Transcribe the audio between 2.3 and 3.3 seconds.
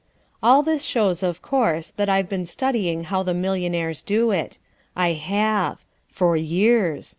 studying how